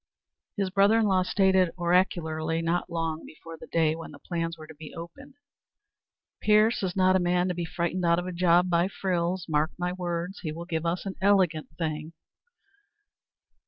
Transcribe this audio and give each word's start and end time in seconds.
His 0.57 0.71
brother 0.71 0.97
in 0.97 1.05
law 1.05 1.21
stated 1.21 1.69
oracularly 1.77 2.63
not 2.63 2.89
long 2.89 3.23
before 3.23 3.55
the 3.55 3.67
day 3.67 3.95
when 3.95 4.09
the 4.09 4.17
plans 4.17 4.57
were 4.57 4.65
to 4.65 4.73
be 4.73 4.95
opened: 4.95 5.35
"Pierce 6.41 6.81
is 6.81 6.95
not 6.95 7.15
a 7.15 7.19
man 7.19 7.47
to 7.49 7.53
be 7.53 7.65
frightened 7.65 8.03
out 8.03 8.17
of 8.17 8.25
a 8.25 8.31
job 8.33 8.67
by 8.67 8.87
frills. 8.87 9.45
Mark 9.47 9.69
my 9.77 9.93
words; 9.93 10.39
he 10.39 10.51
will 10.51 10.65
give 10.65 10.87
us 10.87 11.05
an 11.05 11.17
elegant 11.21 11.69
thing." 11.77 12.13